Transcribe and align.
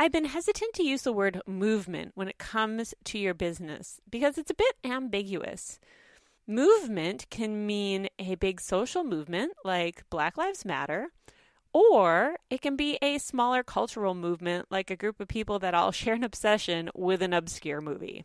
I've 0.00 0.12
been 0.12 0.26
hesitant 0.26 0.74
to 0.74 0.84
use 0.84 1.02
the 1.02 1.12
word 1.12 1.40
movement 1.44 2.12
when 2.14 2.28
it 2.28 2.38
comes 2.38 2.94
to 3.02 3.18
your 3.18 3.34
business 3.34 4.00
because 4.08 4.38
it's 4.38 4.50
a 4.50 4.54
bit 4.54 4.76
ambiguous. 4.84 5.80
Movement 6.46 7.26
can 7.30 7.66
mean 7.66 8.08
a 8.16 8.36
big 8.36 8.60
social 8.60 9.02
movement 9.02 9.54
like 9.64 10.08
Black 10.08 10.38
Lives 10.38 10.64
Matter, 10.64 11.08
or 11.72 12.36
it 12.48 12.62
can 12.62 12.76
be 12.76 12.96
a 13.02 13.18
smaller 13.18 13.64
cultural 13.64 14.14
movement 14.14 14.66
like 14.70 14.88
a 14.88 14.96
group 14.96 15.18
of 15.18 15.26
people 15.26 15.58
that 15.58 15.74
all 15.74 15.90
share 15.92 16.14
an 16.14 16.22
obsession 16.22 16.90
with 16.94 17.20
an 17.20 17.32
obscure 17.32 17.80
movie. 17.80 18.24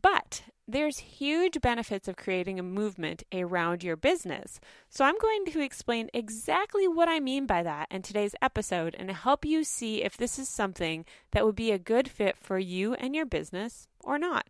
But 0.00 0.42
there's 0.68 0.98
huge 0.98 1.60
benefits 1.60 2.08
of 2.08 2.16
creating 2.16 2.58
a 2.58 2.62
movement 2.64 3.22
around 3.32 3.84
your 3.84 3.96
business. 3.96 4.58
So 4.90 5.04
I'm 5.04 5.18
going 5.18 5.44
to 5.46 5.60
explain 5.60 6.10
exactly 6.12 6.88
what 6.88 7.08
I 7.08 7.20
mean 7.20 7.46
by 7.46 7.62
that 7.62 7.86
in 7.90 8.02
today's 8.02 8.34
episode 8.42 8.96
and 8.98 9.10
help 9.10 9.44
you 9.44 9.62
see 9.62 10.02
if 10.02 10.16
this 10.16 10.38
is 10.38 10.48
something 10.48 11.04
that 11.30 11.44
would 11.46 11.54
be 11.54 11.70
a 11.70 11.78
good 11.78 12.08
fit 12.08 12.36
for 12.36 12.58
you 12.58 12.94
and 12.94 13.14
your 13.14 13.26
business 13.26 13.86
or 14.06 14.18
not. 14.18 14.46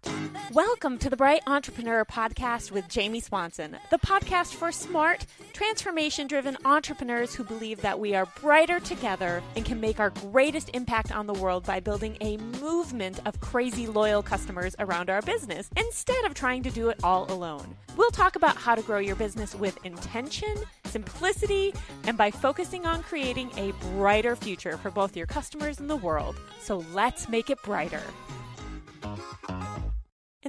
Welcome 0.52 0.98
to 0.98 1.10
the 1.10 1.16
Bright 1.16 1.42
Entrepreneur 1.46 2.04
Podcast 2.04 2.70
with 2.70 2.88
Jamie 2.88 3.20
Swanson, 3.20 3.78
the 3.90 3.98
podcast 3.98 4.54
for 4.54 4.70
smart, 4.70 5.26
transformation 5.54 6.26
driven 6.26 6.56
entrepreneurs 6.64 7.34
who 7.34 7.42
believe 7.42 7.80
that 7.80 7.98
we 7.98 8.14
are 8.14 8.26
brighter 8.40 8.78
together 8.78 9.42
and 9.56 9.64
can 9.64 9.80
make 9.80 9.98
our 9.98 10.10
greatest 10.10 10.70
impact 10.74 11.10
on 11.10 11.26
the 11.26 11.34
world 11.34 11.64
by 11.64 11.80
building 11.80 12.16
a 12.20 12.36
movement 12.60 13.18
of 13.24 13.40
crazy 13.40 13.86
loyal 13.86 14.22
customers 14.22 14.76
around 14.78 15.08
our 15.08 15.22
business 15.22 15.70
instead 15.76 16.24
of 16.24 16.34
trying 16.34 16.62
to 16.62 16.70
do 16.70 16.90
it 16.90 17.00
all 17.02 17.30
alone. 17.32 17.74
We'll 17.96 18.10
talk 18.10 18.36
about 18.36 18.56
how 18.56 18.74
to 18.74 18.82
grow 18.82 18.98
your 18.98 19.16
business 19.16 19.54
with 19.54 19.78
intention, 19.84 20.54
simplicity, 20.84 21.72
and 22.04 22.18
by 22.18 22.30
focusing 22.30 22.84
on 22.84 23.02
creating 23.02 23.50
a 23.56 23.72
brighter 23.94 24.36
future 24.36 24.76
for 24.76 24.90
both 24.90 25.16
your 25.16 25.26
customers 25.26 25.80
and 25.80 25.88
the 25.88 25.96
world. 25.96 26.36
So 26.60 26.84
let's 26.92 27.28
make 27.28 27.48
it 27.48 27.62
brighter. 27.62 28.02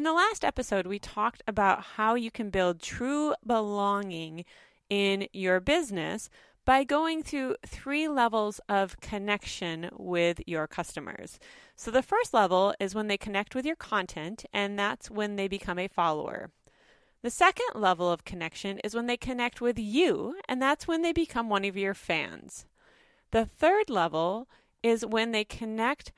In 0.08 0.14
the 0.14 0.20
last 0.20 0.46
episode, 0.46 0.88
we 0.88 1.00
talked 1.00 1.44
about 1.50 1.84
how 1.98 2.16
you 2.16 2.32
can 2.32 2.50
build 2.50 2.82
true 2.82 3.36
belonging 3.46 4.46
in 4.90 5.28
your 5.34 5.60
business 5.60 6.30
by 6.64 6.86
going 6.86 7.24
through 7.24 7.58
three 7.66 8.08
levels 8.08 8.62
of 8.70 9.02
connection 9.02 9.90
with 9.92 10.40
your 10.48 10.66
customers. 10.66 11.40
So, 11.76 11.92
the 11.92 12.02
first 12.02 12.34
level 12.34 12.74
is 12.80 12.96
when 12.96 13.08
they 13.08 13.18
connect 13.18 13.54
with 13.54 13.66
your 13.66 13.76
content, 13.76 14.46
and 14.54 14.80
that's 14.80 15.12
when 15.12 15.36
they 15.36 15.50
become 15.50 15.78
a 15.78 15.90
follower. 15.90 16.52
The 17.22 17.30
second 17.30 17.76
level 17.76 18.10
of 18.10 18.24
connection 18.24 18.80
is 18.86 18.96
when 18.96 19.08
they 19.08 19.18
connect 19.18 19.60
with 19.60 19.78
you, 19.78 20.40
and 20.48 20.62
that's 20.62 20.88
when 20.88 21.02
they 21.02 21.12
become 21.12 21.50
one 21.50 21.66
of 21.66 21.76
your 21.76 21.94
fans. 21.94 22.66
The 23.32 23.46
third 23.46 23.90
level 23.90 24.48
is 24.82 25.06
when 25.06 25.34
they 25.34 25.44
connect 25.44 26.14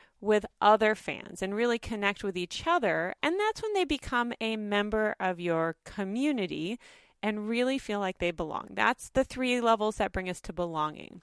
other 0.62 0.96
fans 0.96 1.42
and 1.42 1.56
really 1.56 1.80
connect 1.80 2.24
with 2.24 2.38
each 2.38 2.66
other. 2.66 3.14
And 3.22 3.40
that's 3.40 3.62
when 3.62 3.74
they 3.74 3.86
become 3.86 4.34
a 4.40 4.58
member 4.58 5.16
of 5.20 5.40
your 5.40 5.76
community 5.86 6.80
and 7.22 7.50
really 7.50 7.78
feel 7.78 8.00
like 8.00 8.20
they 8.20 8.32
belong. 8.32 8.70
That's 8.72 9.10
the 9.10 9.24
three 9.24 9.62
levels 9.62 9.98
that 9.98 10.12
bring 10.12 10.30
us 10.30 10.42
to 10.42 10.54
belonging. 10.54 11.22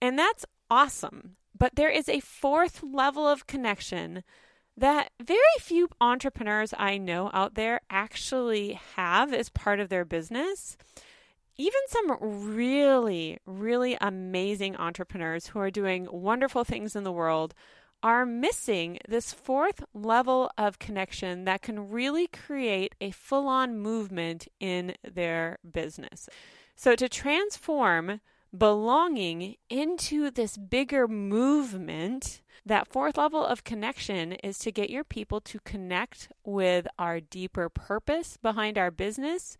And 0.00 0.18
that's 0.18 0.44
awesome. 0.70 1.36
But 1.56 1.76
there 1.76 1.90
is 1.90 2.08
a 2.08 2.20
fourth 2.20 2.82
level 2.82 3.28
of 3.28 3.46
connection 3.46 4.24
that 4.76 5.10
very 5.22 5.40
few 5.60 5.88
entrepreneurs 6.00 6.72
I 6.78 6.98
know 6.98 7.30
out 7.34 7.54
there 7.54 7.80
actually 7.90 8.80
have 8.96 9.34
as 9.34 9.50
part 9.50 9.80
of 9.80 9.88
their 9.88 10.04
business 10.04 10.76
even 11.56 11.80
some 11.88 12.16
really, 12.56 13.38
really 13.44 13.96
amazing 14.00 14.76
entrepreneurs 14.76 15.48
who 15.48 15.58
are 15.58 15.70
doing 15.70 16.08
wonderful 16.10 16.64
things 16.64 16.96
in 16.96 17.04
the 17.04 17.12
world 17.12 17.54
are 18.02 18.26
missing 18.26 18.98
this 19.08 19.32
fourth 19.32 19.84
level 19.94 20.50
of 20.58 20.78
connection 20.78 21.44
that 21.44 21.62
can 21.62 21.90
really 21.90 22.26
create 22.26 22.94
a 23.00 23.10
full 23.10 23.48
on 23.48 23.78
movement 23.78 24.48
in 24.58 24.94
their 25.02 25.58
business. 25.70 26.28
So, 26.74 26.96
to 26.96 27.08
transform 27.08 28.20
belonging 28.56 29.56
into 29.70 30.30
this 30.30 30.56
bigger 30.56 31.08
movement, 31.08 32.42
that 32.66 32.88
fourth 32.88 33.16
level 33.16 33.44
of 33.44 33.64
connection 33.64 34.32
is 34.32 34.58
to 34.58 34.72
get 34.72 34.90
your 34.90 35.04
people 35.04 35.40
to 35.40 35.58
connect 35.60 36.28
with 36.44 36.86
our 36.98 37.20
deeper 37.20 37.68
purpose 37.68 38.36
behind 38.36 38.76
our 38.76 38.90
business 38.90 39.56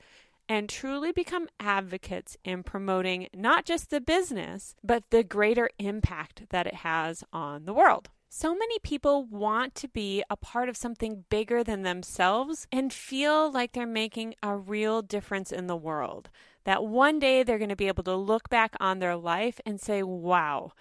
and 0.49 0.69
truly 0.69 1.13
become 1.13 1.49
advocates 1.59 2.37
in 2.45 2.63
promoting 2.63 3.29
not 3.35 3.65
just 3.65 3.91
the 3.91 4.01
business, 4.01 4.75
but 4.83 5.05
the 5.11 5.23
greater 5.23 5.71
impact 5.79 6.45
that 6.51 6.67
it 6.67 6.75
has 6.75 7.25
on 7.33 7.65
the 7.65 7.73
world. 7.73 8.11
So 8.35 8.55
many 8.55 8.79
people 8.79 9.27
want 9.27 9.75
to 9.75 9.89
be 9.89 10.25
a 10.31 10.39
part 10.39 10.71
of 10.71 10.77
something 10.77 11.27
bigger 11.29 11.63
than 11.63 11.83
themselves 11.83 12.67
and 12.73 12.91
feel 12.91 13.53
like 13.53 13.73
they're 13.73 13.87
making 13.87 14.37
a 14.43 14.57
real 14.57 15.03
difference 15.03 15.53
in 15.53 15.67
the 15.67 15.77
world. 15.77 16.31
That 16.65 16.83
one 16.83 17.19
day 17.19 17.43
they're 17.43 17.59
going 17.59 17.69
to 17.69 17.77
be 17.77 17.89
able 17.89 18.05
to 18.05 18.17
look 18.17 18.49
back 18.49 18.75
on 18.81 19.01
their 19.01 19.17
life 19.17 19.61
and 19.67 19.79
say, 19.79 20.03
wow, 20.03 20.73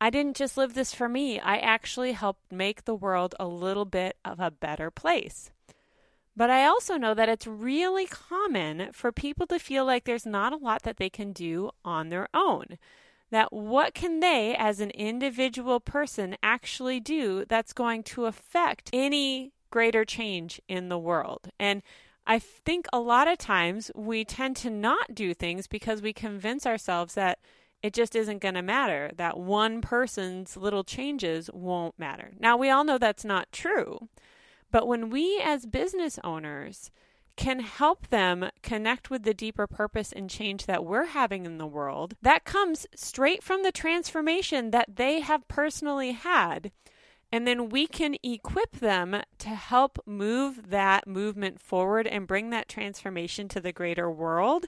I 0.00 0.10
didn't 0.10 0.36
just 0.36 0.56
live 0.56 0.74
this 0.74 0.94
for 0.94 1.08
me, 1.08 1.40
I 1.40 1.56
actually 1.56 2.12
helped 2.12 2.52
make 2.52 2.84
the 2.84 2.94
world 2.94 3.34
a 3.40 3.48
little 3.48 3.84
bit 3.84 4.16
of 4.24 4.38
a 4.38 4.52
better 4.52 4.88
place. 4.92 5.50
But 6.36 6.50
I 6.50 6.66
also 6.66 6.96
know 6.96 7.14
that 7.14 7.28
it's 7.28 7.48
really 7.48 8.06
common 8.06 8.92
for 8.92 9.10
people 9.10 9.48
to 9.48 9.58
feel 9.58 9.84
like 9.84 10.04
there's 10.04 10.24
not 10.24 10.52
a 10.52 10.56
lot 10.56 10.84
that 10.84 10.98
they 10.98 11.10
can 11.10 11.32
do 11.32 11.72
on 11.84 12.10
their 12.10 12.28
own. 12.32 12.78
That 13.32 13.52
what 13.52 13.94
can 13.94 14.20
they, 14.20 14.54
as 14.54 14.78
an 14.78 14.90
individual 14.90 15.80
person, 15.80 16.36
actually 16.42 17.00
do 17.00 17.44
that's 17.46 17.72
going 17.72 18.02
to 18.04 18.26
affect 18.26 18.90
any 18.92 19.52
greater 19.70 20.04
change 20.04 20.60
in 20.68 20.90
the 20.90 20.98
world? 20.98 21.48
And 21.58 21.82
I 22.26 22.38
think 22.38 22.86
a 22.92 23.00
lot 23.00 23.28
of 23.28 23.38
times 23.38 23.90
we 23.94 24.24
tend 24.24 24.56
to 24.56 24.70
not 24.70 25.14
do 25.14 25.32
things 25.32 25.66
because 25.66 26.02
we 26.02 26.12
convince 26.12 26.66
ourselves 26.66 27.14
that 27.14 27.38
it 27.82 27.94
just 27.94 28.14
isn't 28.14 28.42
going 28.42 28.54
to 28.54 28.62
matter, 28.62 29.10
that 29.16 29.38
one 29.38 29.80
person's 29.80 30.56
little 30.56 30.84
changes 30.84 31.50
won't 31.54 31.98
matter. 31.98 32.32
Now, 32.38 32.58
we 32.58 32.68
all 32.68 32.84
know 32.84 32.98
that's 32.98 33.24
not 33.24 33.50
true. 33.50 34.08
But 34.70 34.86
when 34.86 35.10
we 35.10 35.40
as 35.42 35.66
business 35.66 36.18
owners 36.22 36.90
can 37.36 37.60
help 37.60 38.08
them 38.08 38.50
connect 38.62 39.10
with 39.10 39.22
the 39.22 39.34
deeper 39.34 39.66
purpose 39.66 40.12
and 40.12 40.28
change 40.28 40.66
that 40.66 40.84
we're 40.84 41.06
having 41.06 41.46
in 41.46 41.58
the 41.58 41.66
world, 41.66 42.14
that 42.22 42.44
comes 42.44 42.86
straight 42.94 43.42
from 43.42 43.62
the 43.62 43.72
transformation 43.72 44.70
that 44.70 44.96
they 44.96 45.20
have 45.20 45.46
personally 45.48 46.12
had. 46.12 46.72
And 47.30 47.46
then 47.46 47.70
we 47.70 47.86
can 47.86 48.16
equip 48.22 48.72
them 48.76 49.22
to 49.38 49.48
help 49.48 49.98
move 50.04 50.70
that 50.70 51.06
movement 51.06 51.60
forward 51.60 52.06
and 52.06 52.26
bring 52.26 52.50
that 52.50 52.68
transformation 52.68 53.48
to 53.48 53.60
the 53.60 53.72
greater 53.72 54.10
world. 54.10 54.66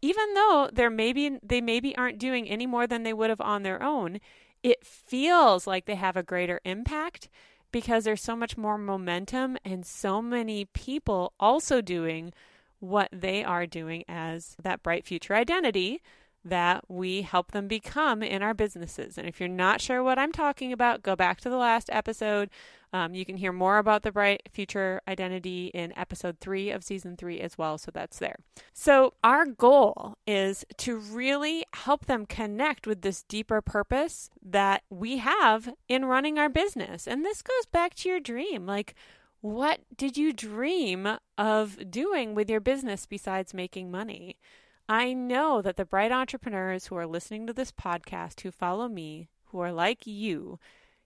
Even 0.00 0.34
though 0.34 0.70
they're 0.72 0.90
maybe 0.90 1.38
they 1.42 1.60
maybe 1.60 1.96
aren't 1.96 2.18
doing 2.18 2.48
any 2.48 2.66
more 2.66 2.86
than 2.86 3.02
they 3.02 3.12
would 3.12 3.30
have 3.30 3.40
on 3.40 3.64
their 3.64 3.82
own, 3.82 4.20
it 4.62 4.86
feels 4.86 5.66
like 5.66 5.86
they 5.86 5.96
have 5.96 6.16
a 6.16 6.22
greater 6.22 6.60
impact 6.64 7.28
because 7.72 8.04
there's 8.04 8.22
so 8.22 8.36
much 8.36 8.56
more 8.56 8.78
momentum 8.78 9.56
and 9.64 9.84
so 9.84 10.22
many 10.22 10.66
people 10.66 11.32
also 11.40 11.80
doing 11.80 12.32
what 12.78 13.08
they 13.12 13.42
are 13.42 13.66
doing 13.66 14.04
as 14.08 14.56
that 14.62 14.82
bright 14.82 15.04
future 15.04 15.34
identity 15.34 16.00
that 16.44 16.84
we 16.88 17.22
help 17.22 17.52
them 17.52 17.68
become 17.68 18.22
in 18.22 18.42
our 18.42 18.54
businesses. 18.54 19.16
And 19.16 19.28
if 19.28 19.38
you're 19.38 19.48
not 19.48 19.80
sure 19.80 20.02
what 20.02 20.18
I'm 20.18 20.32
talking 20.32 20.72
about, 20.72 21.02
go 21.02 21.14
back 21.14 21.40
to 21.42 21.50
the 21.50 21.56
last 21.56 21.88
episode. 21.92 22.50
Um, 22.92 23.14
you 23.14 23.24
can 23.24 23.36
hear 23.36 23.52
more 23.52 23.78
about 23.78 24.02
the 24.02 24.12
Bright 24.12 24.42
Future 24.52 25.00
Identity 25.08 25.68
in 25.68 25.96
episode 25.96 26.38
three 26.40 26.70
of 26.70 26.84
season 26.84 27.16
three 27.16 27.40
as 27.40 27.56
well. 27.56 27.78
So 27.78 27.90
that's 27.90 28.18
there. 28.18 28.36
So, 28.74 29.14
our 29.24 29.46
goal 29.46 30.18
is 30.26 30.64
to 30.78 30.98
really 30.98 31.64
help 31.72 32.04
them 32.06 32.26
connect 32.26 32.86
with 32.86 33.00
this 33.00 33.22
deeper 33.22 33.62
purpose 33.62 34.28
that 34.42 34.82
we 34.90 35.18
have 35.18 35.72
in 35.88 36.04
running 36.04 36.38
our 36.38 36.50
business. 36.50 37.06
And 37.06 37.24
this 37.24 37.40
goes 37.40 37.66
back 37.66 37.94
to 37.96 38.10
your 38.10 38.20
dream. 38.20 38.66
Like, 38.66 38.94
what 39.40 39.80
did 39.96 40.16
you 40.16 40.32
dream 40.32 41.18
of 41.38 41.90
doing 41.90 42.34
with 42.34 42.50
your 42.50 42.60
business 42.60 43.06
besides 43.06 43.54
making 43.54 43.90
money? 43.90 44.38
I 44.88 45.12
know 45.12 45.62
that 45.62 45.76
the 45.76 45.84
bright 45.84 46.12
entrepreneurs 46.12 46.86
who 46.86 46.96
are 46.96 47.06
listening 47.06 47.46
to 47.46 47.52
this 47.52 47.72
podcast, 47.72 48.40
who 48.40 48.50
follow 48.50 48.88
me, 48.88 49.28
who 49.46 49.60
are 49.60 49.72
like 49.72 50.06
you, 50.06 50.58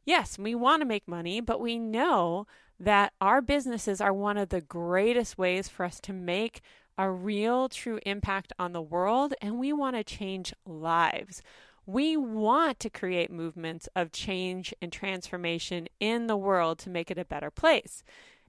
yes, 0.04 0.38
we 0.38 0.54
want 0.54 0.80
to 0.80 0.86
make 0.86 1.06
money, 1.06 1.40
but 1.40 1.60
we 1.60 1.78
know 1.78 2.46
that 2.78 3.12
our 3.20 3.40
businesses 3.40 4.00
are 4.00 4.12
one 4.12 4.36
of 4.36 4.48
the 4.48 4.60
greatest 4.60 5.38
ways 5.38 5.68
for 5.68 5.84
us 5.84 6.00
to 6.00 6.12
make 6.12 6.60
a 6.98 7.10
real, 7.10 7.68
true 7.68 8.00
impact 8.06 8.52
on 8.58 8.72
the 8.72 8.82
world, 8.82 9.34
and 9.42 9.58
we 9.58 9.72
want 9.72 9.96
to 9.96 10.04
change 10.04 10.54
lives. 10.64 11.42
We 11.84 12.16
want 12.16 12.80
to 12.80 12.90
create 12.90 13.30
movements 13.30 13.88
of 13.94 14.10
change 14.10 14.74
and 14.82 14.92
transformation 14.92 15.86
in 16.00 16.26
the 16.26 16.36
world 16.36 16.78
to 16.80 16.90
make 16.90 17.10
it 17.10 17.18
a 17.18 17.24
better 17.24 17.50
place. 17.50 18.02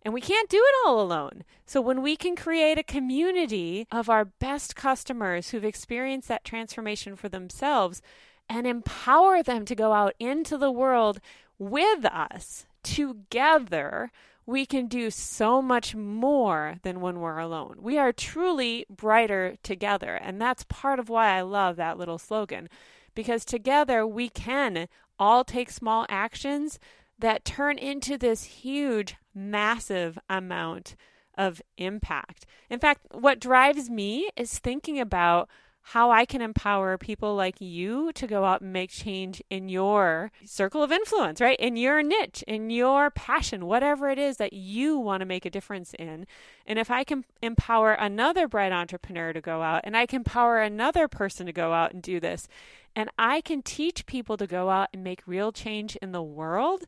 And 0.04 0.14
we 0.14 0.22
can't 0.22 0.50
do 0.50 0.58
it 0.64 0.88
all 0.88 1.02
alone. 1.02 1.44
So 1.66 1.82
when 1.82 2.02
we 2.02 2.16
can 2.16 2.36
create 2.36 2.78
a 2.78 2.84
community 2.84 3.88
of 3.92 4.10
our 4.10 4.26
best 4.26 4.76
customers 4.76 5.50
who've 5.50 5.66
experienced 5.66 6.28
that 6.30 6.46
transformation 6.46 7.16
for 7.16 7.28
themselves, 7.28 8.02
and 8.50 8.66
empower 8.66 9.44
them 9.44 9.66
to 9.66 9.76
go 9.76 9.94
out 9.94 10.14
into 10.20 10.58
the 10.58 10.72
world 10.72 11.20
with 11.60 12.06
us 12.06 12.66
together, 12.84 14.12
we 14.46 14.66
can 14.66 14.88
do 14.88 15.12
so 15.12 15.62
much 15.62 15.94
more 15.96 16.78
than 16.84 17.02
when 17.02 17.20
we're 17.20 17.40
alone. 17.40 17.78
We 17.82 17.98
are 17.98 18.14
truly 18.14 18.86
brighter 18.90 19.58
together. 19.64 20.16
And 20.16 20.42
that's 20.42 20.64
part 20.64 21.00
of 21.00 21.10
why 21.10 21.30
I 21.38 21.42
love 21.42 21.76
that 21.76 21.98
little 21.98 22.18
slogan 22.18 22.70
because 23.14 23.44
together 23.44 24.06
we 24.06 24.30
can 24.30 24.88
all 25.20 25.44
take 25.44 25.72
small 25.72 26.06
actions 26.08 26.80
that 27.20 27.46
turn 27.46 27.78
into 27.78 28.18
this 28.18 28.44
huge, 28.44 29.16
massive 29.34 30.18
amount 30.30 30.96
of 31.38 31.62
impact. 31.78 32.46
In 32.70 32.80
fact, 32.80 33.02
what 33.12 33.40
drives 33.40 33.90
me 33.90 34.30
is 34.36 34.60
thinking 34.60 35.00
about 35.00 35.50
how 35.92 36.12
I 36.12 36.26
can 36.26 36.42
empower 36.42 36.98
people 36.98 37.34
like 37.34 37.62
you 37.62 38.12
to 38.12 38.28
go 38.28 38.44
out 38.44 38.60
and 38.60 38.74
make 38.74 38.90
change 38.90 39.42
in 39.50 39.70
your 39.70 40.34
circle 40.44 40.84
of 40.84 40.92
influence, 40.92 41.40
right? 41.40 41.58
In 41.62 41.78
your 41.78 42.04
niche, 42.04 42.44
in 42.46 42.70
your 42.70 43.10
passion, 43.10 43.66
whatever 43.68 44.10
it 44.10 44.20
is 44.20 44.36
that 44.36 44.52
you 44.52 45.00
want 45.00 45.22
to 45.22 45.26
make 45.26 45.46
a 45.46 45.50
difference 45.50 45.94
in. 45.98 46.28
And 46.66 46.78
if 46.78 46.92
I 46.92 47.06
can 47.06 47.24
empower 47.42 47.94
another 47.94 48.50
bright 48.50 48.74
entrepreneur 48.74 49.32
to 49.32 49.40
go 49.40 49.62
out 49.62 49.80
and 49.86 49.96
I 49.96 50.06
can 50.06 50.18
empower 50.18 50.60
another 50.60 51.08
person 51.08 51.46
to 51.46 51.54
go 51.54 51.72
out 51.72 51.94
and 51.94 52.04
do 52.04 52.20
this, 52.20 52.50
and 52.94 53.10
I 53.18 53.40
can 53.40 53.62
teach 53.62 54.06
people 54.06 54.36
to 54.36 54.46
go 54.46 54.70
out 54.70 54.90
and 54.92 55.06
make 55.06 55.22
real 55.26 55.54
change 55.54 55.96
in 56.02 56.12
the 56.12 56.22
world, 56.22 56.84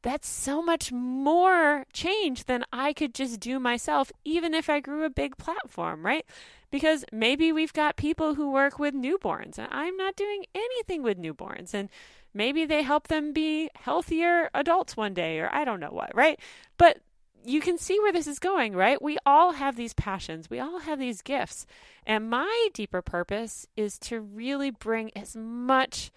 that's 0.00 0.28
so 0.28 0.62
much 0.62 0.90
more 0.90 1.84
change 1.92 2.44
than 2.44 2.64
I 2.72 2.94
could 2.94 3.14
just 3.14 3.38
do 3.38 3.60
myself, 3.60 4.10
even 4.24 4.54
if 4.54 4.70
I 4.70 4.80
grew 4.80 5.04
a 5.04 5.10
big 5.10 5.36
platform, 5.36 6.06
right? 6.06 6.24
Because 6.70 7.04
maybe 7.12 7.52
we've 7.52 7.72
got 7.72 7.96
people 7.96 8.34
who 8.34 8.50
work 8.50 8.78
with 8.78 8.94
newborns 8.94 9.58
and 9.58 9.68
I'm 9.70 9.96
not 9.96 10.16
doing 10.16 10.44
anything 10.54 11.02
with 11.02 11.18
newborns 11.18 11.74
and 11.74 11.88
maybe 12.32 12.64
they 12.64 12.82
help 12.82 13.08
them 13.08 13.32
be 13.32 13.70
healthier 13.74 14.50
adults 14.54 14.96
one 14.96 15.14
day 15.14 15.40
or 15.40 15.52
I 15.52 15.64
don't 15.64 15.80
know 15.80 15.90
what, 15.90 16.14
right? 16.14 16.38
But 16.78 16.98
you 17.44 17.60
can 17.60 17.78
see 17.78 17.98
where 18.00 18.12
this 18.12 18.26
is 18.26 18.38
going, 18.38 18.74
right? 18.74 19.00
We 19.00 19.16
all 19.24 19.52
have 19.52 19.76
these 19.76 19.94
passions, 19.94 20.50
we 20.50 20.60
all 20.60 20.80
have 20.80 20.98
these 20.98 21.22
gifts. 21.22 21.66
And 22.06 22.30
my 22.30 22.68
deeper 22.74 23.02
purpose 23.02 23.66
is 23.76 23.98
to 24.00 24.20
really 24.20 24.70
bring 24.70 25.10
as 25.16 25.36
much 25.36 26.10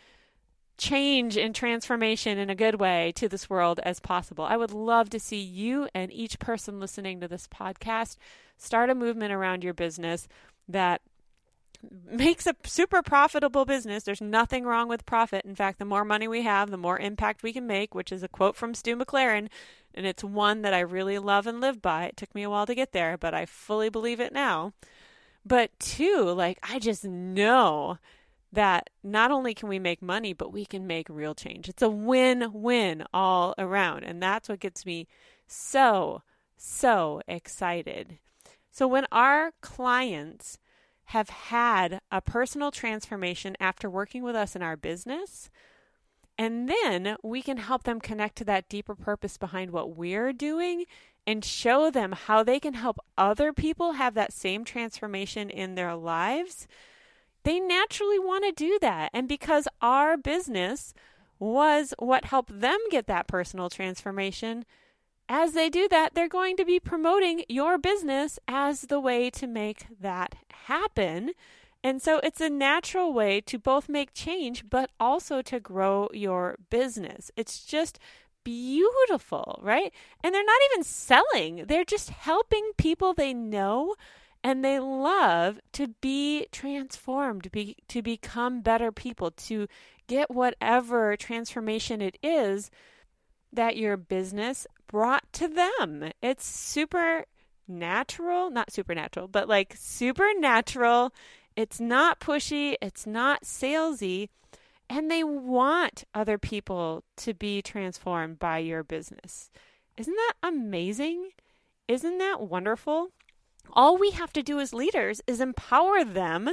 change 0.84 1.38
and 1.38 1.56
transformation 1.56 2.38
in 2.38 2.50
a 2.50 2.56
good 2.56 2.76
way 2.76 3.14
to 3.16 3.30
this 3.30 3.50
world 3.50 3.80
as 3.84 4.02
possible. 4.02 4.44
I 4.44 4.58
would 4.58 4.74
love 4.74 5.10
to 5.12 5.20
see 5.20 5.42
you 5.42 5.88
and 5.96 6.12
each 6.12 6.40
person 6.40 6.82
listening 6.82 7.22
to 7.22 7.28
this 7.30 7.48
podcast 7.48 8.18
start 8.58 8.90
a 8.90 8.96
movement 8.96 9.32
around 9.32 9.64
your 9.64 9.74
business 9.74 10.28
that 10.68 11.02
makes 12.06 12.46
a 12.46 12.56
super 12.66 13.02
profitable 13.02 13.64
business. 13.64 14.04
There's 14.04 14.20
nothing 14.20 14.66
wrong 14.66 14.90
with 14.90 15.06
profit. 15.06 15.46
In 15.46 15.56
fact, 15.56 15.80
the 15.80 15.86
more 15.86 16.04
money 16.04 16.28
we 16.28 16.42
have, 16.42 16.70
the 16.70 16.78
more 16.78 17.00
impact 17.00 17.44
we 17.44 17.54
can 17.54 17.66
make, 17.66 17.96
which 17.96 18.12
is 18.12 18.22
a 18.22 18.28
quote 18.28 18.58
from 18.58 18.74
Stu 18.74 18.98
McLaren. 18.98 19.48
And 19.94 20.06
it's 20.06 20.24
one 20.24 20.64
that 20.64 20.74
I 20.74 20.82
really 20.82 21.18
love 21.18 21.48
and 21.48 21.62
live 21.62 21.82
by. 21.82 22.06
It 22.06 22.18
took 22.18 22.36
me 22.36 22.44
a 22.44 22.50
while 22.50 22.66
to 22.66 22.76
get 22.76 22.92
there, 22.92 23.18
but 23.18 23.34
I 23.34 23.46
fully 23.46 23.90
believe 23.90 24.20
it 24.20 24.34
now. 24.34 24.74
But 25.46 25.72
two, 25.80 26.24
like, 26.36 26.60
I 26.62 26.80
just 26.80 27.06
know 27.06 28.00
that 28.54 28.90
not 29.04 29.32
only 29.32 29.54
can 29.54 29.68
we 29.68 29.80
make 29.80 30.02
money, 30.02 30.32
but 30.32 30.54
we 30.54 30.66
can 30.66 30.86
make 30.86 31.10
real 31.10 31.34
change. 31.34 31.68
It's 31.68 31.82
a 31.82 31.90
win 31.90 32.52
win 32.54 33.04
all 33.14 33.56
around. 33.58 34.04
And 34.04 34.22
that's 34.22 34.48
what 34.48 34.60
gets 34.60 34.86
me 34.86 35.08
so, 35.48 36.22
so 36.56 37.22
excited. 37.28 38.20
So 38.72 38.88
when 38.88 39.06
our 39.12 39.54
clients 39.62 40.60
have 41.06 41.30
had 41.30 42.00
a 42.12 42.22
personal 42.22 42.72
transformation 42.72 43.56
after 43.60 43.90
working 43.90 44.24
with 44.24 44.36
us 44.36 44.56
in 44.56 44.62
our 44.62 44.78
business, 44.78 45.50
and 46.38 46.70
then 46.70 47.16
we 47.24 47.42
can 47.42 47.58
help 47.58 47.84
them 47.84 48.00
connect 48.00 48.38
to 48.38 48.46
that 48.46 48.70
deeper 48.70 48.96
purpose 48.96 49.38
behind 49.38 49.72
what 49.72 49.96
we're 49.96 50.34
doing 50.34 50.86
and 51.26 51.46
show 51.46 51.90
them 51.90 52.12
how 52.12 52.44
they 52.44 52.60
can 52.60 52.74
help 52.74 52.98
other 53.18 53.54
people 53.54 53.94
have 53.94 54.14
that 54.14 54.34
same 54.34 54.66
transformation 54.66 55.50
in 55.50 55.76
their 55.76 55.96
lives. 55.96 56.68
They 57.44 57.60
naturally 57.60 58.20
want 58.20 58.46
to 58.46 58.52
do 58.52 58.78
that. 58.82 59.10
And 59.14 59.28
because 59.28 59.68
our 59.82 60.18
business 60.18 60.94
was 61.40 61.94
what 62.00 62.26
helped 62.26 62.62
them 62.62 62.80
get 62.90 63.08
that 63.08 63.28
personal 63.28 63.70
transformation, 63.70 64.66
as 65.30 65.54
they 65.54 65.70
do 65.70 65.88
that, 65.90 66.14
they're 66.14 66.28
going 66.28 66.58
to 66.58 66.66
be 66.66 66.80
promoting 66.80 67.44
your 67.50 67.78
business 67.78 68.40
as 68.48 68.82
the 68.82 69.00
way 69.00 69.30
to 69.32 69.48
make 69.48 69.86
that 70.00 70.36
happen. 70.66 71.32
And 71.84 72.02
so 72.02 72.20
it's 72.24 72.42
a 72.42 72.50
natural 72.50 73.14
way 73.14 73.42
to 73.42 73.60
both 73.60 73.90
make 73.90 74.14
change, 74.14 74.70
but 74.70 74.90
also 75.00 75.42
to 75.42 75.60
grow 75.60 76.10
your 76.14 76.58
business. 76.70 77.30
It's 77.36 77.66
just 77.66 78.00
beautiful, 78.44 79.60
right? 79.62 79.94
And 80.24 80.34
they're 80.34 80.46
not 80.46 80.62
even 80.72 80.84
selling, 80.84 81.66
they're 81.68 81.86
just 81.86 82.10
helping 82.10 82.72
people 82.78 83.14
they 83.14 83.34
know 83.34 83.96
and 84.44 84.64
they 84.64 84.80
love 84.80 85.60
to 85.74 85.88
be 86.02 86.48
transformed, 86.52 87.52
be, 87.52 87.78
to 87.88 88.02
become 88.02 88.62
better 88.62 88.92
people, 88.92 89.32
to 89.32 89.68
get 90.08 90.30
whatever 90.30 91.16
transformation 91.16 92.02
it 92.02 92.18
is 92.22 92.70
that 93.54 93.78
your 93.78 93.96
business 93.96 94.68
brought 94.88 95.32
to 95.34 95.48
them. 95.48 96.12
It's 96.22 96.46
super 96.46 97.26
natural, 97.68 98.50
not 98.50 98.72
supernatural, 98.72 99.28
but 99.28 99.48
like 99.48 99.76
supernatural. 99.78 101.14
It's 101.56 101.80
not 101.80 102.20
pushy, 102.20 102.76
it's 102.82 103.06
not 103.06 103.44
salesy, 103.44 104.30
and 104.90 105.10
they 105.10 105.24
want 105.24 106.04
other 106.14 106.38
people 106.38 107.04
to 107.18 107.34
be 107.34 107.62
transformed 107.62 108.40
by 108.40 108.58
your 108.58 108.84
business. 108.84 109.52
Isn't 109.98 110.16
that 110.16 110.34
amazing? 110.42 111.30
Isn't 111.88 112.18
that 112.18 112.42
wonderful? 112.42 113.10
All 113.72 113.98
we 113.98 114.12
have 114.12 114.34
to 114.34 114.44
do 114.44 114.60
as 114.60 114.74
leaders 114.74 115.22
is 115.28 115.40
empower 115.40 116.04
them 116.04 116.50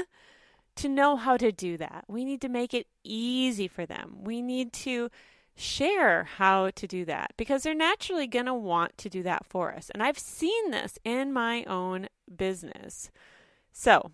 to 0.77 0.89
know 0.89 1.17
how 1.17 1.37
to 1.37 1.53
do 1.53 1.77
that. 1.77 2.05
We 2.09 2.25
need 2.25 2.41
to 2.43 2.49
make 2.49 2.73
it 2.73 2.87
easy 3.05 3.69
for 3.69 3.85
them. 3.85 4.19
We 4.23 4.41
need 4.41 4.73
to 4.75 5.11
share 5.57 6.25
how 6.25 6.71
to 6.71 6.87
do 6.87 7.05
that 7.05 7.33
because 7.37 7.63
they're 7.63 7.75
naturally 7.75 8.27
going 8.27 8.47
to 8.47 8.55
want 8.55 8.97
to 8.99 9.11
do 9.11 9.23
that 9.23 9.45
for 9.45 9.75
us. 9.75 9.91
And 9.91 10.03
I've 10.03 10.19
seen 10.19 10.71
this 10.71 10.99
in 11.05 11.33
my 11.33 11.65
own 11.65 12.09
business. 12.35 13.11
So, 13.73 14.13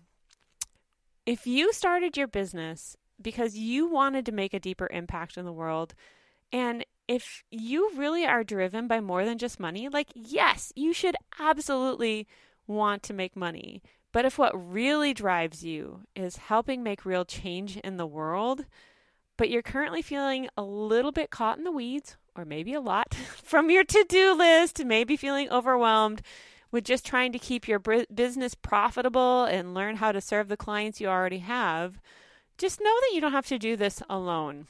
if 1.25 1.47
you 1.47 1.71
started 1.73 2.17
your 2.17 2.27
business 2.27 2.97
because 3.21 3.57
you 3.57 3.87
wanted 3.87 4.25
to 4.25 4.31
make 4.31 4.53
a 4.53 4.59
deeper 4.59 4.89
impact 4.91 5.37
in 5.37 5.45
the 5.45 5.53
world, 5.53 5.93
and 6.51 6.85
if 7.07 7.43
you 7.49 7.91
really 7.95 8.25
are 8.25 8.43
driven 8.43 8.87
by 8.87 8.99
more 8.99 9.25
than 9.25 9.37
just 9.37 9.59
money, 9.59 9.87
like, 9.89 10.09
yes, 10.13 10.73
you 10.75 10.93
should 10.93 11.15
absolutely 11.39 12.27
want 12.67 13.03
to 13.03 13.13
make 13.13 13.35
money. 13.35 13.81
But 14.11 14.25
if 14.25 14.37
what 14.37 14.53
really 14.53 15.13
drives 15.13 15.63
you 15.63 16.01
is 16.15 16.37
helping 16.37 16.83
make 16.83 17.05
real 17.05 17.25
change 17.25 17.77
in 17.77 17.97
the 17.97 18.07
world, 18.07 18.65
but 19.37 19.49
you're 19.49 19.61
currently 19.61 20.01
feeling 20.01 20.49
a 20.57 20.63
little 20.63 21.11
bit 21.11 21.29
caught 21.29 21.57
in 21.57 21.63
the 21.63 21.71
weeds, 21.71 22.17
or 22.35 22.45
maybe 22.45 22.73
a 22.73 22.81
lot, 22.81 23.13
from 23.43 23.69
your 23.69 23.83
to 23.83 24.05
do 24.07 24.33
list, 24.33 24.83
maybe 24.83 25.15
feeling 25.15 25.49
overwhelmed 25.49 26.21
with 26.71 26.83
just 26.83 27.05
trying 27.05 27.31
to 27.31 27.39
keep 27.39 27.67
your 27.67 27.79
business 27.79 28.53
profitable 28.53 29.45
and 29.45 29.73
learn 29.73 29.97
how 29.97 30.11
to 30.11 30.19
serve 30.19 30.47
the 30.47 30.57
clients 30.57 30.99
you 30.99 31.07
already 31.07 31.39
have, 31.39 31.99
just 32.57 32.81
know 32.81 32.95
that 33.01 33.13
you 33.13 33.21
don't 33.21 33.31
have 33.31 33.47
to 33.47 33.59
do 33.59 33.75
this 33.75 34.01
alone. 34.09 34.67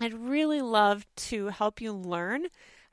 I'd 0.00 0.14
really 0.14 0.60
love 0.60 1.06
to 1.16 1.48
help 1.48 1.80
you 1.80 1.92
learn 1.92 2.46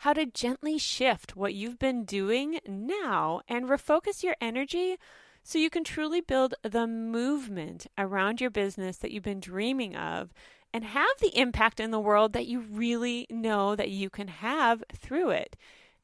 how 0.06 0.14
to 0.14 0.28
gently 0.28 0.78
shift 0.78 1.36
what 1.36 1.56
you've 1.56 1.80
been 1.80 2.06
doing 2.06 2.60
now 2.68 3.42
and 3.48 3.66
refocus 3.66 4.22
your 4.22 4.36
energy 4.40 4.98
so 5.42 5.58
you 5.58 5.68
can 5.68 5.84
truly 5.84 6.22
build 6.22 6.54
the 6.62 6.86
movement 6.86 7.88
around 7.98 8.40
your 8.40 8.52
business 8.52 8.98
that 8.98 9.10
you've 9.10 9.24
been 9.24 9.40
dreaming 9.40 9.96
of 9.96 10.32
and 10.72 10.84
have 10.84 11.08
the 11.22 11.36
impact 11.36 11.80
in 11.80 11.90
the 11.90 12.00
world 12.00 12.34
that 12.34 12.46
you 12.46 12.60
really 12.60 13.26
know 13.32 13.76
that 13.76 13.90
you 13.90 14.08
can 14.12 14.28
have 14.28 14.84
through 14.96 15.32
it. 15.32 15.56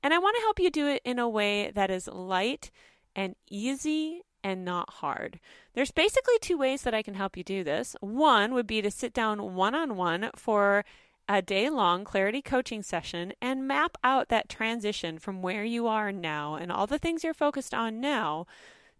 And 0.01 0.15
I 0.15 0.17
want 0.17 0.35
to 0.35 0.41
help 0.41 0.59
you 0.59 0.71
do 0.71 0.87
it 0.87 1.03
in 1.05 1.19
a 1.19 1.29
way 1.29 1.69
that 1.69 1.91
is 1.91 2.07
light 2.07 2.71
and 3.15 3.35
easy 3.51 4.23
and 4.43 4.65
not 4.65 4.89
hard. 4.93 5.39
There's 5.75 5.91
basically 5.91 6.39
two 6.41 6.57
ways 6.57 6.81
that 6.81 6.95
I 6.95 7.03
can 7.03 7.13
help 7.13 7.37
you 7.37 7.43
do 7.43 7.63
this. 7.63 7.95
One 8.01 8.55
would 8.55 8.65
be 8.65 8.81
to 8.81 8.89
sit 8.89 9.13
down 9.13 9.53
one 9.53 9.75
on 9.75 9.95
one 9.95 10.31
for 10.35 10.85
a 11.33 11.41
day 11.41 11.69
long 11.69 12.03
clarity 12.03 12.41
coaching 12.41 12.83
session 12.83 13.31
and 13.41 13.65
map 13.65 13.97
out 14.03 14.27
that 14.27 14.49
transition 14.49 15.17
from 15.17 15.41
where 15.41 15.63
you 15.63 15.87
are 15.87 16.11
now 16.11 16.55
and 16.55 16.71
all 16.71 16.85
the 16.85 16.99
things 16.99 17.23
you're 17.23 17.33
focused 17.33 17.73
on 17.73 18.01
now 18.01 18.45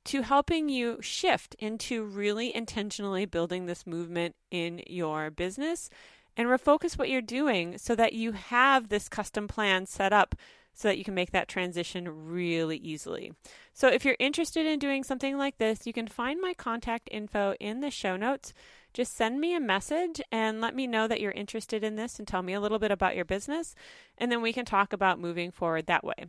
to 0.06 0.22
helping 0.22 0.70
you 0.70 0.98
shift 1.02 1.56
into 1.60 2.06
really 2.06 2.56
intentionally 2.56 3.26
building 3.26 3.66
this 3.66 3.86
movement 3.86 4.34
in 4.50 4.82
your 4.88 5.30
business 5.30 5.90
and 6.38 6.48
refocus 6.48 6.98
what 6.98 7.10
you're 7.10 7.22
doing 7.22 7.78
so 7.78 7.96
that 7.96 8.14
you 8.14 8.32
have 8.32 8.88
this 8.88 9.10
custom 9.10 9.46
plan 9.46 9.86
set 9.86 10.14
up 10.14 10.34
so 10.82 10.88
that 10.88 10.98
you 10.98 11.04
can 11.04 11.14
make 11.14 11.32
that 11.32 11.48
transition 11.48 12.28
really 12.28 12.78
easily. 12.78 13.34
So, 13.74 13.88
if 13.88 14.04
you're 14.04 14.18
interested 14.20 14.66
in 14.66 14.80
doing 14.80 15.04
something 15.04 15.38
like 15.38 15.58
this, 15.58 15.86
you 15.86 15.94
can 15.94 16.08
find 16.08 16.42
my 16.42 16.54
contact 16.54 17.08
info 17.12 17.56
in 17.60 17.82
the 17.82 17.92
show 17.92 18.18
notes. 18.18 18.54
just 18.94 19.16
send 19.16 19.40
me 19.40 19.56
a 19.56 19.60
message 19.60 20.20
and 20.32 20.60
let 20.60 20.76
me 20.76 20.86
know 20.86 21.08
that 21.08 21.22
you're 21.22 21.32
interested 21.32 21.82
in 21.82 21.96
this 21.96 22.20
and 22.20 22.28
tell 22.28 22.42
me 22.42 22.54
a 22.54 22.60
little 22.60 22.80
bit 22.80 22.92
about 22.92 23.16
your 23.16 23.24
business. 23.24 23.74
And 24.18 24.30
then 24.30 24.42
we 24.42 24.52
can 24.52 24.66
talk 24.66 24.92
about 24.92 25.20
moving 25.20 25.52
forward 25.52 25.86
that 25.86 26.04
way. 26.04 26.26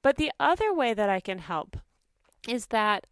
But 0.00 0.16
the 0.16 0.32
other 0.40 0.72
way 0.72 0.94
that 0.94 1.10
I 1.10 1.20
can 1.20 1.38
help 1.38 1.76
is 2.48 2.66
that 2.68 3.06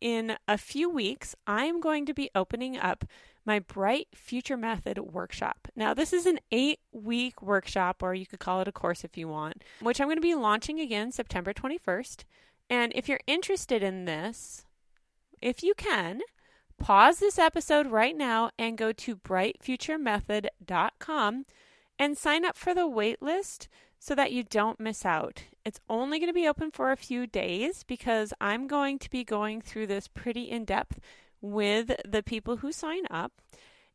in 0.00 0.36
a 0.48 0.58
few 0.58 0.90
weeks, 0.90 1.36
I'm 1.46 1.80
going 1.80 2.06
to 2.06 2.14
be 2.14 2.30
opening 2.34 2.76
up 2.76 3.04
my 3.44 3.58
Bright 3.58 4.08
Future 4.14 4.56
Method 4.56 4.98
workshop. 4.98 5.68
Now, 5.76 5.92
this 5.94 6.12
is 6.12 6.26
an 6.26 6.40
eight 6.50 6.80
week 6.92 7.40
workshop, 7.42 8.02
or 8.02 8.14
you 8.14 8.26
could 8.26 8.40
call 8.40 8.60
it 8.60 8.68
a 8.68 8.72
course 8.72 9.04
if 9.04 9.16
you 9.16 9.28
want, 9.28 9.62
which 9.80 10.00
I'm 10.00 10.08
going 10.08 10.16
to 10.16 10.22
be 10.22 10.34
launching 10.34 10.80
again 10.80 11.12
September 11.12 11.52
21st. 11.52 12.24
And 12.70 12.92
if 12.94 13.08
you're 13.08 13.20
interested 13.26 13.82
in 13.82 14.06
this, 14.06 14.64
if 15.42 15.62
you 15.62 15.74
can, 15.74 16.22
pause 16.78 17.18
this 17.18 17.38
episode 17.38 17.86
right 17.86 18.16
now 18.16 18.50
and 18.58 18.78
go 18.78 18.92
to 18.92 19.16
brightfuturemethod.com 19.16 21.44
and 21.98 22.18
sign 22.18 22.44
up 22.44 22.56
for 22.56 22.74
the 22.74 22.88
waitlist 22.88 23.68
so 23.98 24.14
that 24.14 24.32
you 24.32 24.42
don't 24.42 24.78
miss 24.80 25.06
out. 25.06 25.44
It's 25.64 25.80
only 25.88 26.18
going 26.18 26.28
to 26.28 26.34
be 26.34 26.48
open 26.48 26.70
for 26.70 26.92
a 26.92 26.96
few 26.96 27.26
days 27.26 27.84
because 27.84 28.34
I'm 28.40 28.66
going 28.66 28.98
to 28.98 29.08
be 29.08 29.24
going 29.24 29.62
through 29.62 29.86
this 29.86 30.08
pretty 30.08 30.50
in 30.50 30.64
depth 30.64 30.98
with 31.44 31.92
the 32.08 32.22
people 32.22 32.56
who 32.56 32.72
sign 32.72 33.02
up. 33.10 33.32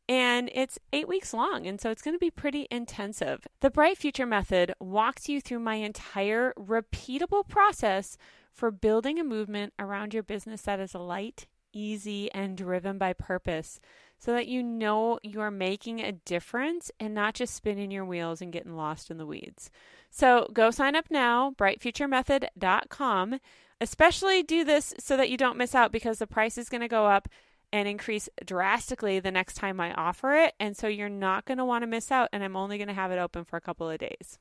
And 0.08 0.50
it's 0.52 0.78
eight 0.92 1.06
weeks 1.06 1.32
long, 1.32 1.66
and 1.66 1.80
so 1.80 1.90
it's 1.90 2.02
going 2.02 2.16
to 2.16 2.18
be 2.18 2.30
pretty 2.32 2.66
intensive. 2.70 3.46
The 3.60 3.70
Bright 3.70 3.96
Future 3.96 4.26
Method 4.26 4.72
walks 4.80 5.28
you 5.28 5.40
through 5.40 5.60
my 5.60 5.76
entire 5.76 6.52
repeatable 6.58 7.46
process 7.46 8.16
for 8.52 8.72
building 8.72 9.20
a 9.20 9.24
movement 9.24 9.72
around 9.78 10.12
your 10.12 10.24
business 10.24 10.62
that 10.62 10.80
is 10.80 10.94
light, 10.94 11.46
easy, 11.72 12.30
and 12.32 12.56
driven 12.56 12.98
by 12.98 13.12
purpose 13.12 13.78
so 14.18 14.32
that 14.32 14.48
you 14.48 14.64
know 14.64 15.20
you're 15.22 15.50
making 15.50 16.00
a 16.00 16.12
difference 16.12 16.90
and 16.98 17.14
not 17.14 17.34
just 17.34 17.54
spinning 17.54 17.92
your 17.92 18.04
wheels 18.04 18.42
and 18.42 18.52
getting 18.52 18.76
lost 18.76 19.12
in 19.12 19.16
the 19.16 19.26
weeds. 19.26 19.70
So 20.10 20.50
go 20.52 20.72
sign 20.72 20.96
up 20.96 21.06
now, 21.08 21.52
brightfuturemethod.com. 21.56 23.38
Especially 23.80 24.42
do 24.42 24.64
this 24.64 24.94
so 24.98 25.16
that 25.16 25.30
you 25.30 25.36
don't 25.36 25.56
miss 25.56 25.74
out 25.74 25.92
because 25.92 26.18
the 26.18 26.26
price 26.26 26.58
is 26.58 26.68
going 26.68 26.82
to 26.82 26.88
go 26.88 27.06
up 27.06 27.28
and 27.72 27.88
increase 27.88 28.28
drastically 28.44 29.20
the 29.20 29.30
next 29.30 29.54
time 29.54 29.80
I 29.80 29.92
offer 29.94 30.34
it. 30.34 30.54
And 30.58 30.76
so 30.76 30.88
you're 30.88 31.08
not 31.08 31.44
going 31.44 31.58
to 31.58 31.64
want 31.64 31.82
to 31.82 31.86
miss 31.86 32.10
out. 32.10 32.28
And 32.32 32.42
I'm 32.42 32.56
only 32.56 32.78
going 32.78 32.88
to 32.88 32.94
have 32.94 33.12
it 33.12 33.18
open 33.18 33.44
for 33.44 33.56
a 33.56 33.60
couple 33.60 33.88
of 33.88 33.98
days. 33.98 34.38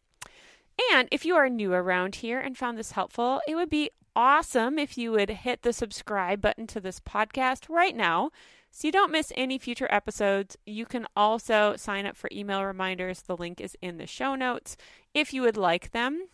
And 0.91 1.07
if 1.11 1.25
you 1.25 1.35
are 1.35 1.49
new 1.49 1.73
around 1.73 2.15
here 2.15 2.39
and 2.39 2.57
found 2.57 2.77
this 2.77 2.91
helpful, 2.91 3.41
it 3.47 3.55
would 3.55 3.69
be 3.69 3.91
awesome 4.15 4.79
if 4.79 4.97
you 4.97 5.11
would 5.11 5.29
hit 5.29 5.61
the 5.61 5.73
subscribe 5.73 6.41
button 6.41 6.67
to 6.67 6.79
this 6.79 6.99
podcast 6.99 7.69
right 7.69 7.95
now 7.95 8.31
so 8.71 8.87
you 8.87 8.91
don't 8.91 9.11
miss 9.11 9.31
any 9.35 9.57
future 9.57 9.87
episodes. 9.89 10.57
You 10.65 10.85
can 10.85 11.05
also 11.15 11.75
sign 11.75 12.05
up 12.05 12.15
for 12.15 12.29
email 12.31 12.63
reminders. 12.63 13.21
The 13.21 13.37
link 13.37 13.59
is 13.61 13.75
in 13.81 13.97
the 13.97 14.07
show 14.07 14.35
notes 14.35 14.77
if 15.13 15.33
you 15.33 15.41
would 15.41 15.57
like 15.57 15.91
them. 15.91 16.27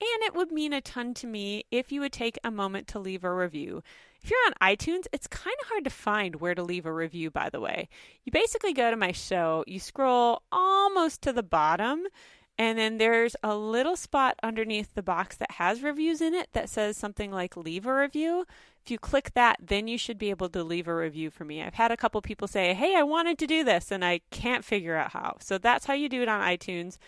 And 0.00 0.22
it 0.22 0.34
would 0.34 0.50
mean 0.50 0.72
a 0.72 0.80
ton 0.80 1.12
to 1.14 1.26
me 1.26 1.64
if 1.70 1.92
you 1.92 2.00
would 2.00 2.12
take 2.12 2.38
a 2.42 2.50
moment 2.50 2.86
to 2.88 2.98
leave 2.98 3.22
a 3.22 3.34
review. 3.34 3.82
If 4.22 4.30
you're 4.30 4.46
on 4.46 4.76
iTunes, 4.76 5.06
it's 5.12 5.26
kind 5.26 5.56
of 5.62 5.68
hard 5.68 5.84
to 5.84 5.90
find 5.90 6.36
where 6.36 6.54
to 6.54 6.62
leave 6.62 6.86
a 6.86 6.92
review, 6.92 7.30
by 7.30 7.50
the 7.50 7.60
way. 7.60 7.88
You 8.24 8.32
basically 8.32 8.72
go 8.72 8.90
to 8.90 8.96
my 8.96 9.12
show, 9.12 9.64
you 9.66 9.78
scroll 9.78 10.42
almost 10.52 11.22
to 11.22 11.32
the 11.32 11.42
bottom, 11.42 12.06
and 12.58 12.78
then 12.78 12.98
there's 12.98 13.36
a 13.42 13.56
little 13.56 13.96
spot 13.96 14.36
underneath 14.42 14.94
the 14.94 15.02
box 15.02 15.36
that 15.36 15.52
has 15.52 15.82
reviews 15.82 16.20
in 16.20 16.34
it 16.34 16.48
that 16.52 16.68
says 16.68 16.96
something 16.96 17.30
like 17.30 17.56
leave 17.56 17.86
a 17.86 17.94
review. 17.94 18.44
If 18.84 18.90
you 18.90 18.98
click 18.98 19.32
that, 19.34 19.56
then 19.60 19.88
you 19.88 19.96
should 19.96 20.18
be 20.18 20.30
able 20.30 20.50
to 20.50 20.62
leave 20.62 20.86
a 20.86 20.94
review 20.94 21.30
for 21.30 21.44
me. 21.46 21.62
I've 21.62 21.74
had 21.74 21.90
a 21.90 21.96
couple 21.96 22.20
people 22.20 22.48
say, 22.48 22.74
Hey, 22.74 22.94
I 22.96 23.02
wanted 23.02 23.38
to 23.38 23.46
do 23.46 23.64
this 23.64 23.90
and 23.90 24.04
I 24.04 24.20
can't 24.30 24.64
figure 24.64 24.96
out 24.96 25.12
how. 25.12 25.36
So 25.40 25.56
that's 25.56 25.86
how 25.86 25.94
you 25.94 26.10
do 26.10 26.20
it 26.20 26.28
on 26.28 26.42
iTunes. 26.42 26.98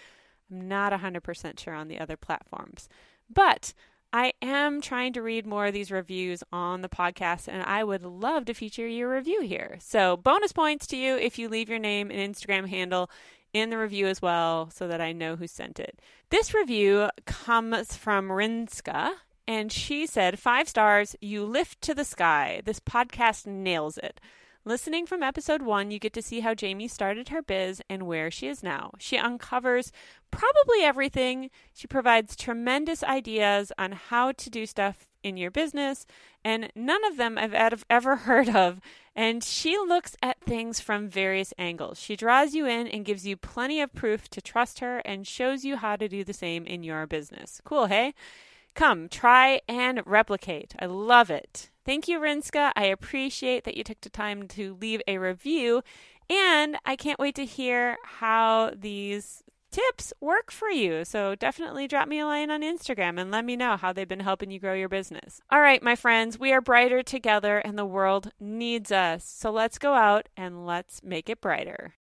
I'm 0.52 0.68
not 0.68 0.92
100% 0.92 1.58
sure 1.58 1.74
on 1.74 1.88
the 1.88 1.98
other 1.98 2.16
platforms. 2.16 2.88
But 3.32 3.72
I 4.12 4.34
am 4.42 4.82
trying 4.82 5.14
to 5.14 5.22
read 5.22 5.46
more 5.46 5.66
of 5.66 5.72
these 5.72 5.90
reviews 5.90 6.42
on 6.52 6.82
the 6.82 6.88
podcast, 6.88 7.48
and 7.48 7.62
I 7.62 7.82
would 7.82 8.04
love 8.04 8.44
to 8.44 8.54
feature 8.54 8.86
your 8.86 9.10
review 9.14 9.40
here. 9.40 9.78
So, 9.80 10.18
bonus 10.18 10.52
points 10.52 10.86
to 10.88 10.96
you 10.96 11.16
if 11.16 11.38
you 11.38 11.48
leave 11.48 11.70
your 11.70 11.78
name 11.78 12.10
and 12.10 12.34
Instagram 12.34 12.68
handle 12.68 13.10
in 13.54 13.70
the 13.70 13.78
review 13.78 14.06
as 14.06 14.20
well 14.20 14.68
so 14.70 14.86
that 14.88 15.00
I 15.00 15.12
know 15.12 15.36
who 15.36 15.46
sent 15.46 15.80
it. 15.80 15.98
This 16.28 16.52
review 16.52 17.08
comes 17.24 17.96
from 17.96 18.28
Rinska, 18.28 19.12
and 19.48 19.72
she 19.72 20.06
said, 20.06 20.38
Five 20.38 20.68
stars, 20.68 21.16
you 21.22 21.44
lift 21.44 21.80
to 21.82 21.94
the 21.94 22.04
sky. 22.04 22.60
This 22.64 22.80
podcast 22.80 23.46
nails 23.46 23.96
it. 23.96 24.20
Listening 24.64 25.06
from 25.06 25.24
episode 25.24 25.62
one, 25.62 25.90
you 25.90 25.98
get 25.98 26.12
to 26.12 26.22
see 26.22 26.38
how 26.38 26.54
Jamie 26.54 26.86
started 26.86 27.30
her 27.30 27.42
biz 27.42 27.82
and 27.90 28.04
where 28.04 28.30
she 28.30 28.46
is 28.46 28.62
now. 28.62 28.92
She 29.00 29.18
uncovers 29.18 29.90
probably 30.30 30.82
everything. 30.84 31.50
She 31.74 31.88
provides 31.88 32.36
tremendous 32.36 33.02
ideas 33.02 33.72
on 33.76 33.90
how 33.90 34.30
to 34.30 34.48
do 34.48 34.64
stuff 34.64 35.08
in 35.24 35.36
your 35.36 35.50
business, 35.50 36.06
and 36.44 36.70
none 36.76 37.04
of 37.04 37.16
them 37.16 37.38
I've 37.38 37.82
ever 37.90 38.16
heard 38.28 38.50
of. 38.50 38.80
And 39.16 39.42
she 39.42 39.76
looks 39.76 40.14
at 40.22 40.40
things 40.40 40.78
from 40.78 41.08
various 41.08 41.52
angles. 41.58 42.00
She 42.00 42.14
draws 42.14 42.54
you 42.54 42.64
in 42.64 42.86
and 42.86 43.04
gives 43.04 43.26
you 43.26 43.36
plenty 43.36 43.80
of 43.80 43.92
proof 43.92 44.28
to 44.28 44.40
trust 44.40 44.78
her 44.78 44.98
and 44.98 45.26
shows 45.26 45.64
you 45.64 45.76
how 45.76 45.96
to 45.96 46.08
do 46.08 46.22
the 46.22 46.32
same 46.32 46.66
in 46.66 46.84
your 46.84 47.08
business. 47.08 47.60
Cool, 47.64 47.86
hey? 47.86 48.14
Come, 48.74 49.08
try 49.08 49.60
and 49.68 50.02
replicate. 50.06 50.76
I 50.78 50.86
love 50.86 51.30
it. 51.30 51.68
Thank 51.84 52.08
you, 52.08 52.20
Rinska. 52.20 52.72
I 52.76 52.84
appreciate 52.84 53.64
that 53.64 53.76
you 53.76 53.84
took 53.84 54.00
the 54.00 54.08
time 54.08 54.46
to 54.48 54.76
leave 54.80 55.02
a 55.08 55.18
review, 55.18 55.82
and 56.30 56.76
I 56.84 56.96
can't 56.96 57.18
wait 57.18 57.34
to 57.36 57.44
hear 57.44 57.96
how 58.04 58.72
these 58.76 59.42
tips 59.72 60.12
work 60.20 60.52
for 60.52 60.68
you. 60.68 61.04
So 61.04 61.34
definitely 61.34 61.88
drop 61.88 62.06
me 62.06 62.20
a 62.20 62.26
line 62.26 62.50
on 62.50 62.62
Instagram 62.62 63.18
and 63.18 63.30
let 63.30 63.44
me 63.44 63.56
know 63.56 63.76
how 63.76 63.92
they've 63.92 64.06
been 64.06 64.20
helping 64.20 64.50
you 64.50 64.60
grow 64.60 64.74
your 64.74 64.88
business. 64.88 65.40
All 65.50 65.60
right, 65.60 65.82
my 65.82 65.96
friends, 65.96 66.38
we 66.38 66.52
are 66.52 66.60
brighter 66.60 67.02
together 67.02 67.58
and 67.58 67.78
the 67.78 67.86
world 67.86 68.30
needs 68.38 68.92
us. 68.92 69.24
So 69.24 69.50
let's 69.50 69.78
go 69.78 69.94
out 69.94 70.28
and 70.36 70.66
let's 70.66 71.02
make 71.02 71.30
it 71.30 71.40
brighter. 71.40 71.94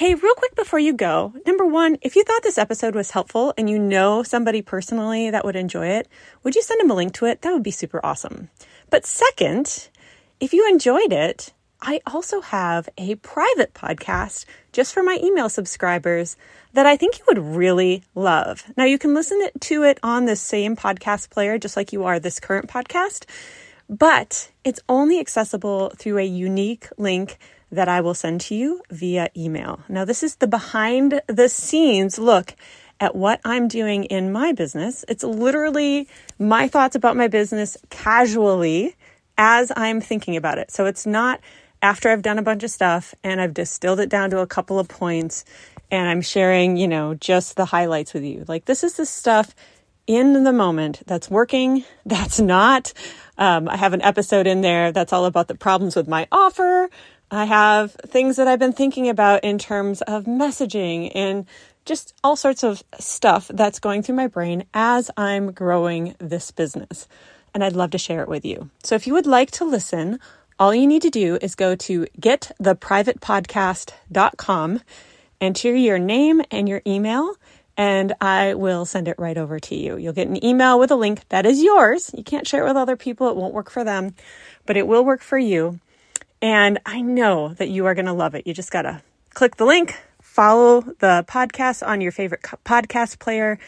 Hey, 0.00 0.14
real 0.14 0.34
quick 0.34 0.54
before 0.56 0.78
you 0.78 0.94
go, 0.94 1.34
number 1.46 1.66
one, 1.66 1.98
if 2.00 2.16
you 2.16 2.24
thought 2.24 2.42
this 2.42 2.56
episode 2.56 2.94
was 2.94 3.10
helpful 3.10 3.52
and 3.58 3.68
you 3.68 3.78
know 3.78 4.22
somebody 4.22 4.62
personally 4.62 5.28
that 5.28 5.44
would 5.44 5.56
enjoy 5.56 5.88
it, 5.88 6.08
would 6.42 6.54
you 6.54 6.62
send 6.62 6.80
them 6.80 6.90
a 6.90 6.94
link 6.94 7.12
to 7.12 7.26
it? 7.26 7.42
That 7.42 7.52
would 7.52 7.62
be 7.62 7.70
super 7.70 8.00
awesome. 8.02 8.48
But 8.88 9.04
second, 9.04 9.90
if 10.40 10.54
you 10.54 10.66
enjoyed 10.70 11.12
it, 11.12 11.52
I 11.82 12.00
also 12.06 12.40
have 12.40 12.88
a 12.96 13.16
private 13.16 13.74
podcast 13.74 14.46
just 14.72 14.94
for 14.94 15.02
my 15.02 15.18
email 15.22 15.50
subscribers 15.50 16.34
that 16.72 16.86
I 16.86 16.96
think 16.96 17.18
you 17.18 17.26
would 17.28 17.54
really 17.54 18.02
love. 18.14 18.64
Now, 18.78 18.84
you 18.84 18.98
can 18.98 19.12
listen 19.12 19.48
to 19.60 19.82
it 19.82 20.00
on 20.02 20.24
the 20.24 20.34
same 20.34 20.76
podcast 20.76 21.28
player, 21.28 21.58
just 21.58 21.76
like 21.76 21.92
you 21.92 22.04
are 22.04 22.18
this 22.18 22.40
current 22.40 22.70
podcast, 22.70 23.26
but 23.90 24.52
it's 24.62 24.80
only 24.88 25.18
accessible 25.18 25.92
through 25.98 26.18
a 26.18 26.24
unique 26.24 26.88
link 26.96 27.38
that 27.72 27.88
I 27.88 28.00
will 28.00 28.14
send 28.14 28.40
to 28.42 28.54
you 28.54 28.82
via 28.90 29.30
email. 29.36 29.80
Now, 29.88 30.04
this 30.04 30.22
is 30.22 30.36
the 30.36 30.46
behind 30.46 31.20
the 31.26 31.48
scenes 31.48 32.18
look 32.18 32.54
at 33.00 33.16
what 33.16 33.40
I'm 33.44 33.66
doing 33.66 34.04
in 34.04 34.30
my 34.30 34.52
business. 34.52 35.04
It's 35.08 35.24
literally 35.24 36.08
my 36.38 36.68
thoughts 36.68 36.94
about 36.94 37.16
my 37.16 37.26
business 37.28 37.76
casually 37.90 38.94
as 39.36 39.72
I'm 39.76 40.00
thinking 40.00 40.36
about 40.36 40.58
it. 40.58 40.70
So 40.70 40.86
it's 40.86 41.06
not 41.06 41.40
after 41.82 42.10
I've 42.10 42.22
done 42.22 42.38
a 42.38 42.42
bunch 42.42 42.62
of 42.62 42.70
stuff 42.70 43.14
and 43.24 43.40
I've 43.40 43.54
distilled 43.54 44.00
it 44.00 44.08
down 44.08 44.30
to 44.30 44.38
a 44.38 44.46
couple 44.46 44.78
of 44.78 44.86
points 44.86 45.44
and 45.90 46.08
I'm 46.08 46.20
sharing, 46.20 46.76
you 46.76 46.86
know, 46.86 47.14
just 47.14 47.56
the 47.56 47.64
highlights 47.64 48.14
with 48.14 48.22
you. 48.22 48.44
Like 48.46 48.66
this 48.66 48.84
is 48.84 48.94
the 48.94 49.06
stuff 49.06 49.54
in 50.06 50.44
the 50.44 50.52
moment 50.52 51.02
that's 51.06 51.30
working, 51.30 51.84
that's 52.06 52.40
not. 52.40 52.92
Um, 53.40 53.68
I 53.68 53.76
have 53.76 53.94
an 53.94 54.02
episode 54.02 54.46
in 54.46 54.60
there 54.60 54.92
that's 54.92 55.12
all 55.12 55.24
about 55.24 55.48
the 55.48 55.56
problems 55.56 55.96
with 55.96 56.06
my 56.06 56.28
offer. 56.30 56.88
I 57.30 57.46
have 57.46 57.92
things 58.06 58.36
that 58.36 58.46
I've 58.46 58.58
been 58.58 58.74
thinking 58.74 59.08
about 59.08 59.42
in 59.42 59.56
terms 59.56 60.02
of 60.02 60.24
messaging 60.24 61.10
and 61.14 61.46
just 61.86 62.12
all 62.22 62.36
sorts 62.36 62.62
of 62.62 62.82
stuff 62.98 63.50
that's 63.52 63.80
going 63.80 64.02
through 64.02 64.16
my 64.16 64.26
brain 64.26 64.64
as 64.74 65.10
I'm 65.16 65.52
growing 65.52 66.14
this 66.18 66.50
business. 66.50 67.08
And 67.54 67.64
I'd 67.64 67.72
love 67.72 67.92
to 67.92 67.98
share 67.98 68.22
it 68.22 68.28
with 68.28 68.44
you. 68.44 68.68
So 68.84 68.94
if 68.94 69.06
you 69.06 69.14
would 69.14 69.26
like 69.26 69.50
to 69.52 69.64
listen, 69.64 70.20
all 70.58 70.74
you 70.74 70.86
need 70.86 71.00
to 71.02 71.10
do 71.10 71.38
is 71.40 71.54
go 71.54 71.74
to 71.74 72.06
gettheprivatepodcast.com, 72.20 74.80
enter 75.40 75.74
your 75.74 75.98
name 75.98 76.42
and 76.50 76.68
your 76.68 76.82
email, 76.86 77.36
and 77.80 78.12
I 78.20 78.52
will 78.52 78.84
send 78.84 79.08
it 79.08 79.18
right 79.18 79.38
over 79.38 79.58
to 79.58 79.74
you. 79.74 79.96
You'll 79.96 80.12
get 80.12 80.28
an 80.28 80.44
email 80.44 80.78
with 80.78 80.90
a 80.90 80.96
link 80.96 81.26
that 81.30 81.46
is 81.46 81.62
yours. 81.62 82.10
You 82.14 82.22
can't 82.22 82.46
share 82.46 82.62
it 82.62 82.68
with 82.68 82.76
other 82.76 82.94
people, 82.94 83.30
it 83.30 83.36
won't 83.36 83.54
work 83.54 83.70
for 83.70 83.84
them, 83.84 84.14
but 84.66 84.76
it 84.76 84.86
will 84.86 85.02
work 85.02 85.22
for 85.22 85.38
you. 85.38 85.80
And 86.42 86.78
I 86.84 87.00
know 87.00 87.54
that 87.54 87.70
you 87.70 87.86
are 87.86 87.94
going 87.94 88.04
to 88.04 88.12
love 88.12 88.34
it. 88.34 88.46
You 88.46 88.52
just 88.52 88.70
got 88.70 88.82
to 88.82 89.00
click 89.32 89.56
the 89.56 89.64
link, 89.64 89.98
follow 90.20 90.82
the 90.82 91.24
podcast 91.26 91.82
on 91.86 92.02
your 92.02 92.12
favorite 92.12 92.42
podcast 92.66 93.18
player, 93.18 93.58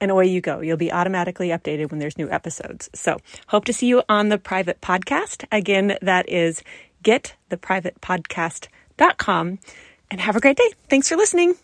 and 0.00 0.10
away 0.10 0.26
you 0.26 0.40
go. 0.40 0.58
You'll 0.58 0.76
be 0.76 0.90
automatically 0.90 1.50
updated 1.50 1.92
when 1.92 2.00
there's 2.00 2.18
new 2.18 2.28
episodes. 2.30 2.90
So, 2.94 3.18
hope 3.46 3.64
to 3.66 3.72
see 3.72 3.86
you 3.86 4.02
on 4.08 4.28
the 4.28 4.38
private 4.38 4.80
podcast. 4.80 5.44
Again, 5.52 5.96
that 6.02 6.28
is 6.28 6.64
gettheprivatepodcast.com. 7.04 9.58
And 10.10 10.20
have 10.20 10.34
a 10.34 10.40
great 10.40 10.56
day. 10.56 10.72
Thanks 10.88 11.08
for 11.08 11.14
listening. 11.14 11.54